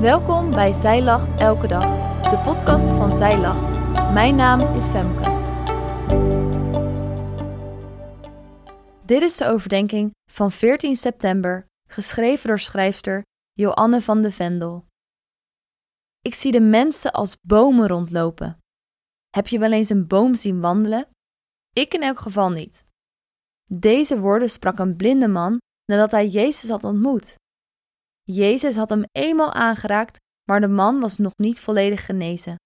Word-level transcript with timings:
Welkom 0.00 0.50
bij 0.50 0.72
Zij 0.72 1.02
Lacht 1.02 1.40
Elke 1.40 1.66
Dag, 1.66 2.20
de 2.30 2.38
podcast 2.38 2.86
van 2.86 3.12
Zij 3.12 3.38
Lacht. 3.38 3.70
Mijn 4.12 4.34
naam 4.34 4.74
is 4.74 4.86
Femke. 4.86 5.22
Dit 9.04 9.22
is 9.22 9.36
de 9.36 9.46
overdenking 9.46 10.10
van 10.30 10.50
14 10.52 10.96
september, 10.96 11.66
geschreven 11.90 12.48
door 12.48 12.58
schrijfster 12.58 13.22
Joanne 13.52 14.02
van 14.02 14.22
de 14.22 14.32
Vendel. 14.32 14.86
Ik 16.20 16.34
zie 16.34 16.52
de 16.52 16.60
mensen 16.60 17.12
als 17.12 17.36
bomen 17.40 17.88
rondlopen. 17.88 18.58
Heb 19.30 19.46
je 19.46 19.58
wel 19.58 19.72
eens 19.72 19.88
een 19.88 20.06
boom 20.06 20.34
zien 20.34 20.60
wandelen? 20.60 21.08
Ik 21.72 21.94
in 21.94 22.02
elk 22.02 22.18
geval 22.18 22.50
niet. 22.50 22.84
Deze 23.64 24.20
woorden 24.20 24.50
sprak 24.50 24.78
een 24.78 24.96
blinde 24.96 25.28
man 25.28 25.58
nadat 25.84 26.10
hij 26.10 26.26
Jezus 26.26 26.70
had 26.70 26.84
ontmoet. 26.84 27.34
Jezus 28.32 28.76
had 28.76 28.88
hem 28.88 29.04
eenmaal 29.12 29.52
aangeraakt, 29.52 30.18
maar 30.44 30.60
de 30.60 30.68
man 30.68 31.00
was 31.00 31.18
nog 31.18 31.32
niet 31.36 31.60
volledig 31.60 32.04
genezen. 32.04 32.56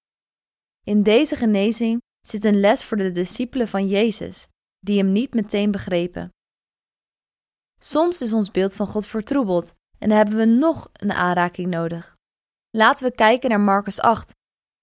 In 0.85 1.02
deze 1.02 1.37
genezing 1.37 2.01
zit 2.27 2.45
een 2.45 2.61
les 2.61 2.85
voor 2.85 2.97
de 2.97 3.11
discipelen 3.11 3.69
van 3.69 3.88
Jezus, 3.88 4.47
die 4.79 4.98
hem 4.98 5.12
niet 5.12 5.35
meteen 5.35 5.71
begrepen. 5.71 6.29
Soms 7.80 8.21
is 8.21 8.33
ons 8.33 8.51
beeld 8.51 8.75
van 8.75 8.87
God 8.87 9.07
vertroebeld 9.07 9.73
en 9.98 10.11
hebben 10.11 10.37
we 10.37 10.45
nog 10.45 10.88
een 10.93 11.12
aanraking 11.12 11.71
nodig. 11.71 12.15
Laten 12.71 13.07
we 13.07 13.15
kijken 13.15 13.51
naar 13.51 13.60
Marcus 13.60 14.01
8 14.01 14.30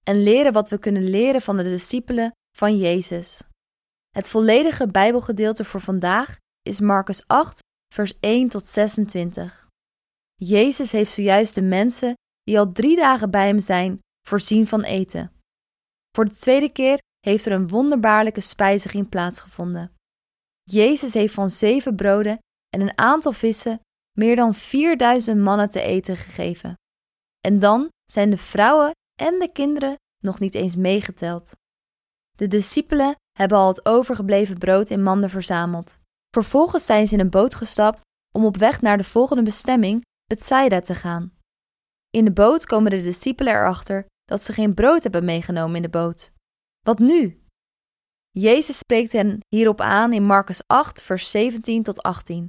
en 0.04 0.24
leren 0.24 0.54
wat 0.54 0.70
we 0.70 0.78
kunnen 0.78 1.10
leren 1.10 1.42
van 1.42 1.58
de 1.58 1.64
discipelen 1.64 2.32
van 2.58 2.78
Jezus. 2.78 3.42
Het 4.10 4.28
volledige 4.28 4.88
Bijbelgedeelte 4.88 5.64
voor 5.64 5.82
vandaag 5.82 6.38
is 6.62 6.80
Marcus 6.80 7.28
8, 7.28 7.60
vers 7.94 8.14
1 8.20 8.50
tot 8.50 8.66
26. 8.66 9.69
Jezus 10.42 10.92
heeft 10.92 11.12
zojuist 11.12 11.56
de 11.56 11.62
mensen 11.62 12.14
die 12.44 12.60
al 12.60 12.72
drie 12.72 12.96
dagen 12.96 13.32
bij 13.32 13.48
hem 13.48 13.60
zijn, 13.60 14.00
voorzien 14.28 14.68
van 14.68 14.82
eten. 14.82 15.32
Voor 16.16 16.26
de 16.26 16.34
tweede 16.34 16.72
keer 16.72 17.00
heeft 17.20 17.46
er 17.46 17.52
een 17.52 17.68
wonderbaarlijke 17.68 18.42
spijziging 18.42 19.10
plaatsgevonden. 19.10 19.96
Jezus 20.64 21.14
heeft 21.14 21.34
van 21.34 21.50
zeven 21.50 21.96
broden 21.96 22.38
en 22.70 22.82
een 22.82 22.98
aantal 22.98 23.32
vissen 23.32 23.80
meer 24.18 24.36
dan 24.36 24.56
4000 24.56 25.40
mannen 25.40 25.70
te 25.70 25.82
eten 25.82 26.18
gegeven. 26.18 26.74
En 27.40 27.60
dan 27.60 27.90
zijn 28.12 28.30
de 28.30 28.38
vrouwen 28.38 28.92
en 29.22 29.40
de 29.40 29.52
kinderen 29.52 29.96
nog 30.24 30.40
niet 30.40 30.56
eens 30.56 30.76
meegeteld. 30.76 31.52
De 32.38 32.48
discipelen 32.48 33.16
hebben 33.38 33.58
al 33.58 33.68
het 33.68 33.86
overgebleven 33.86 34.58
brood 34.58 34.90
in 34.90 35.04
manden 35.04 35.30
verzameld. 35.30 35.98
Vervolgens 36.30 36.86
zijn 36.86 37.08
ze 37.08 37.14
in 37.14 37.20
een 37.20 37.30
boot 37.30 37.56
gestapt 37.56 38.02
om 38.36 38.46
op 38.46 38.58
weg 38.58 38.82
naar 38.82 38.98
de 38.98 39.04
volgende 39.04 39.44
bestemming, 39.44 40.08
Bethsaida, 40.30 40.80
te 40.80 40.96
gaan. 40.96 41.34
In 42.10 42.26
de 42.26 42.32
boot 42.32 42.66
komen 42.66 42.92
de 42.92 43.02
discipelen 43.02 43.54
erachter 43.54 44.06
dat 44.26 44.42
ze 44.42 44.54
geen 44.54 44.74
brood 44.74 45.04
hebben 45.04 45.26
meegenomen 45.26 45.76
in 45.76 45.82
de 45.82 45.90
boot. 45.90 46.32
Wat 46.80 47.00
nu? 47.00 47.44
Jezus 48.30 48.78
spreekt 48.78 49.12
hen 49.12 49.40
hierop 49.48 49.82
aan 49.82 50.14
in 50.14 50.24
Marcus 50.24 50.62
8, 50.68 51.02
vers 51.02 51.32
17 51.32 51.84
tot 51.84 52.02
18. 52.02 52.48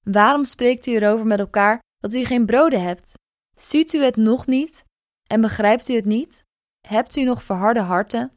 Waarom 0.00 0.44
spreekt 0.44 0.86
u 0.86 0.94
erover 0.94 1.26
met 1.26 1.38
elkaar 1.38 1.78
dat 1.98 2.14
u 2.14 2.24
geen 2.24 2.46
broden 2.46 2.82
hebt? 2.82 3.14
Ziet 3.56 3.92
u 3.92 4.02
het 4.02 4.16
nog 4.16 4.46
niet 4.46 4.84
en 5.28 5.40
begrijpt 5.40 5.88
u 5.88 5.94
het 5.94 6.04
niet? 6.04 6.42
Hebt 6.88 7.16
u 7.16 7.22
nog 7.22 7.42
verharde 7.42 7.80
harten? 7.80 8.34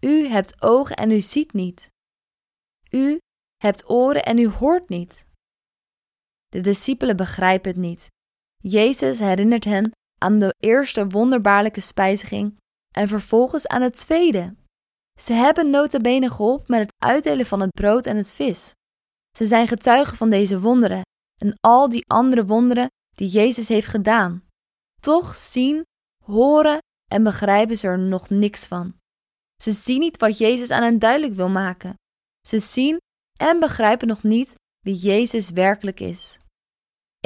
U 0.00 0.26
hebt 0.26 0.62
ogen 0.62 0.96
en 0.96 1.10
u 1.10 1.20
ziet 1.20 1.52
niet. 1.52 1.88
U 2.90 3.18
hebt 3.56 3.90
oren 3.90 4.24
en 4.24 4.38
u 4.38 4.48
hoort 4.48 4.88
niet. 4.88 5.26
De 6.48 6.60
discipelen 6.60 7.16
begrijpen 7.16 7.70
het 7.70 7.80
niet. 7.80 8.06
Jezus 8.56 9.18
herinnert 9.18 9.64
hen 9.64 9.90
aan 10.18 10.38
de 10.38 10.54
eerste 10.58 11.06
wonderbaarlijke 11.06 11.80
spijziging 11.80 12.56
en 12.94 13.08
vervolgens 13.08 13.66
aan 13.66 13.82
het 13.82 13.96
tweede. 13.96 14.54
Ze 15.20 15.32
hebben 15.32 15.70
nota 15.70 16.00
bene 16.00 16.30
geholpen 16.30 16.64
met 16.68 16.80
het 16.80 16.92
uitdelen 16.98 17.46
van 17.46 17.60
het 17.60 17.70
brood 17.70 18.06
en 18.06 18.16
het 18.16 18.32
vis. 18.32 18.72
Ze 19.36 19.46
zijn 19.46 19.68
getuigen 19.68 20.16
van 20.16 20.30
deze 20.30 20.60
wonderen 20.60 21.02
en 21.40 21.54
al 21.60 21.88
die 21.88 22.06
andere 22.06 22.44
wonderen 22.44 22.88
die 23.16 23.28
Jezus 23.28 23.68
heeft 23.68 23.86
gedaan. 23.86 24.42
Toch 25.00 25.36
zien, 25.36 25.82
horen 26.24 26.78
en 27.10 27.22
begrijpen 27.22 27.78
ze 27.78 27.88
er 27.88 27.98
nog 27.98 28.30
niks 28.30 28.66
van. 28.66 28.96
Ze 29.62 29.72
zien 29.72 30.00
niet 30.00 30.16
wat 30.16 30.38
Jezus 30.38 30.70
aan 30.70 30.82
hen 30.82 30.98
duidelijk 30.98 31.34
wil 31.34 31.48
maken. 31.48 31.94
Ze 32.46 32.58
zien 32.58 32.98
en 33.38 33.58
begrijpen 33.58 34.08
nog 34.08 34.22
niet 34.22 34.54
wie 34.80 34.94
Jezus 34.94 35.50
werkelijk 35.50 36.00
is. 36.00 36.38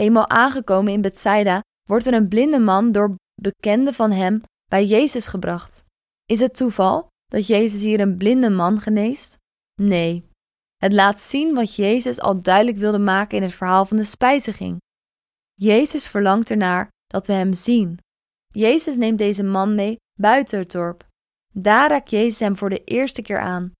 Eenmaal 0.02 0.28
aangekomen 0.28 0.92
in 0.92 1.00
Bethsaida 1.00 1.60
wordt 1.88 2.06
er 2.06 2.14
een 2.14 2.28
blinde 2.28 2.58
man 2.58 2.92
door 2.92 3.14
bekenden 3.42 3.94
van 3.94 4.10
hem 4.10 4.42
bij 4.68 4.84
Jezus 4.84 5.26
gebracht. 5.26 5.84
Is 6.24 6.40
het 6.40 6.56
toeval 6.56 7.08
dat 7.26 7.46
Jezus 7.46 7.82
hier 7.82 8.00
een 8.00 8.16
blinde 8.16 8.50
man 8.50 8.80
geneest? 8.80 9.36
Nee. 9.80 10.28
Het 10.76 10.92
laat 10.92 11.20
zien 11.20 11.54
wat 11.54 11.74
Jezus 11.74 12.20
al 12.20 12.42
duidelijk 12.42 12.76
wilde 12.76 12.98
maken 12.98 13.36
in 13.36 13.42
het 13.42 13.52
verhaal 13.54 13.84
van 13.84 13.96
de 13.96 14.04
spijziging. 14.04 14.80
Jezus 15.54 16.06
verlangt 16.08 16.50
ernaar 16.50 16.88
dat 17.06 17.26
we 17.26 17.32
hem 17.32 17.52
zien. 17.52 17.98
Jezus 18.46 18.96
neemt 18.96 19.18
deze 19.18 19.42
man 19.42 19.74
mee 19.74 19.96
buiten 20.20 20.58
het 20.58 20.72
dorp. 20.72 21.06
Daar 21.54 21.90
raakt 21.90 22.10
Jezus 22.10 22.40
hem 22.40 22.56
voor 22.56 22.68
de 22.68 22.84
eerste 22.84 23.22
keer 23.22 23.40
aan. 23.40 23.72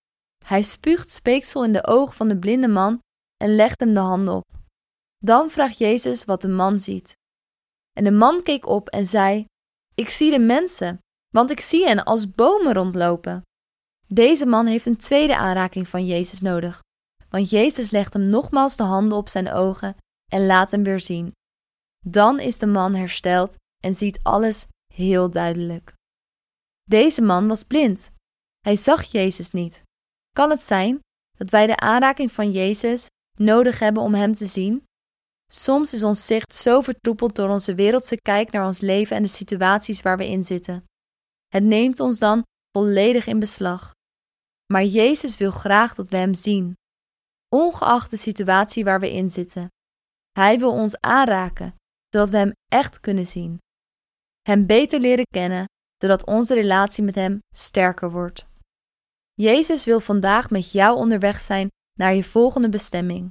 Hij 0.44 0.62
spuugt 0.62 1.10
speeksel 1.10 1.64
in 1.64 1.72
de 1.72 1.86
ogen 1.86 2.14
van 2.16 2.28
de 2.28 2.38
blinde 2.38 2.68
man 2.68 2.98
en 3.36 3.54
legt 3.54 3.80
hem 3.80 3.92
de 3.92 3.98
handen 3.98 4.34
op. 4.34 4.60
Dan 5.22 5.50
vraagt 5.50 5.78
Jezus 5.78 6.24
wat 6.24 6.40
de 6.40 6.48
man 6.48 6.80
ziet. 6.80 7.16
En 7.92 8.04
de 8.04 8.10
man 8.10 8.42
keek 8.42 8.66
op 8.66 8.88
en 8.88 9.06
zei: 9.06 9.44
Ik 9.94 10.08
zie 10.08 10.30
de 10.30 10.38
mensen, 10.38 10.98
want 11.28 11.50
ik 11.50 11.60
zie 11.60 11.86
hen 11.86 12.04
als 12.04 12.30
bomen 12.30 12.74
rondlopen. 12.74 13.42
Deze 14.06 14.46
man 14.46 14.66
heeft 14.66 14.86
een 14.86 14.96
tweede 14.96 15.36
aanraking 15.36 15.88
van 15.88 16.06
Jezus 16.06 16.40
nodig, 16.40 16.82
want 17.28 17.50
Jezus 17.50 17.90
legt 17.90 18.12
hem 18.12 18.26
nogmaals 18.26 18.76
de 18.76 18.82
handen 18.82 19.18
op 19.18 19.28
zijn 19.28 19.52
ogen 19.52 19.96
en 20.30 20.46
laat 20.46 20.70
hem 20.70 20.82
weer 20.82 21.00
zien. 21.00 21.32
Dan 22.06 22.40
is 22.40 22.58
de 22.58 22.66
man 22.66 22.94
hersteld 22.94 23.56
en 23.84 23.94
ziet 23.94 24.20
alles 24.22 24.66
heel 24.94 25.30
duidelijk. 25.30 25.94
Deze 26.82 27.22
man 27.22 27.48
was 27.48 27.62
blind. 27.62 28.10
Hij 28.60 28.76
zag 28.76 29.04
Jezus 29.04 29.50
niet. 29.50 29.82
Kan 30.30 30.50
het 30.50 30.62
zijn 30.62 31.00
dat 31.38 31.50
wij 31.50 31.66
de 31.66 31.76
aanraking 31.76 32.32
van 32.32 32.50
Jezus 32.50 33.06
nodig 33.38 33.78
hebben 33.78 34.02
om 34.02 34.14
Hem 34.14 34.32
te 34.32 34.46
zien? 34.46 34.84
Soms 35.54 35.92
is 35.92 36.02
ons 36.02 36.26
zicht 36.26 36.54
zo 36.54 36.80
vertroepeld 36.80 37.34
door 37.34 37.48
onze 37.48 37.74
wereldse 37.74 38.16
kijk 38.16 38.50
naar 38.50 38.66
ons 38.66 38.80
leven 38.80 39.16
en 39.16 39.22
de 39.22 39.28
situaties 39.28 40.02
waar 40.02 40.16
we 40.16 40.28
in 40.28 40.44
zitten. 40.44 40.84
Het 41.48 41.62
neemt 41.62 42.00
ons 42.00 42.18
dan 42.18 42.42
volledig 42.70 43.26
in 43.26 43.38
beslag. 43.38 43.90
Maar 44.72 44.84
Jezus 44.84 45.36
wil 45.36 45.50
graag 45.50 45.94
dat 45.94 46.08
we 46.08 46.16
Hem 46.16 46.34
zien, 46.34 46.74
ongeacht 47.48 48.10
de 48.10 48.16
situatie 48.16 48.84
waar 48.84 49.00
we 49.00 49.12
in 49.12 49.30
zitten. 49.30 49.68
Hij 50.30 50.58
wil 50.58 50.72
ons 50.72 51.00
aanraken, 51.00 51.74
zodat 52.08 52.30
we 52.30 52.36
Hem 52.36 52.52
echt 52.68 53.00
kunnen 53.00 53.26
zien. 53.26 53.58
Hem 54.42 54.66
beter 54.66 55.00
leren 55.00 55.26
kennen, 55.26 55.64
zodat 55.96 56.26
onze 56.26 56.54
relatie 56.54 57.04
met 57.04 57.14
Hem 57.14 57.38
sterker 57.54 58.10
wordt. 58.10 58.46
Jezus 59.32 59.84
wil 59.84 60.00
vandaag 60.00 60.50
met 60.50 60.72
jou 60.72 60.96
onderweg 60.96 61.40
zijn 61.40 61.68
naar 61.92 62.14
je 62.14 62.24
volgende 62.24 62.68
bestemming. 62.68 63.30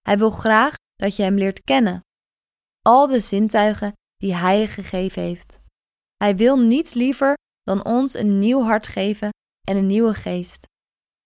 Hij 0.00 0.18
wil 0.18 0.30
graag 0.30 0.74
dat 0.98 1.16
je 1.16 1.22
Hem 1.22 1.34
leert 1.34 1.64
kennen. 1.64 2.00
Al 2.82 3.06
de 3.06 3.20
zintuigen 3.20 3.92
die 4.16 4.34
Hij 4.34 4.66
gegeven 4.66 5.22
heeft. 5.22 5.60
Hij 6.16 6.36
wil 6.36 6.58
niets 6.58 6.94
liever 6.94 7.34
dan 7.62 7.84
ons 7.84 8.14
een 8.14 8.38
nieuw 8.38 8.62
hart 8.62 8.86
geven 8.86 9.28
en 9.68 9.76
een 9.76 9.86
nieuwe 9.86 10.14
geest, 10.14 10.66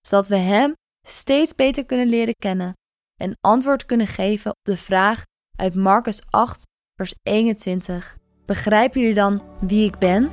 zodat 0.06 0.28
we 0.28 0.36
Hem 0.36 0.72
steeds 1.06 1.54
beter 1.54 1.86
kunnen 1.86 2.06
leren 2.06 2.34
kennen 2.34 2.72
en 3.20 3.36
antwoord 3.40 3.86
kunnen 3.86 4.06
geven 4.06 4.50
op 4.50 4.58
de 4.62 4.76
vraag 4.76 5.22
uit 5.56 5.75
Marcus 5.75 6.22
8, 6.30 6.62
vers 6.94 7.14
21. 7.22 8.16
Begrijpen 8.46 9.00
jullie 9.00 9.14
dan 9.14 9.42
wie 9.60 9.86
ik 9.86 9.98
ben? 9.98 10.30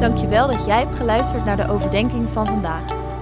Dankjewel 0.00 0.46
dat 0.46 0.64
jij 0.66 0.78
hebt 0.78 0.96
geluisterd 0.96 1.44
naar 1.44 1.56
de 1.56 1.68
overdenking 1.68 2.28
van 2.28 2.46
vandaag. 2.46 3.09